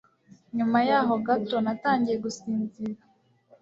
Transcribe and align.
Nyuma 0.57 0.77
yaho 0.89 1.13
gato 1.25 1.57
natangiye 1.65 2.17
gusinzira 2.25 3.01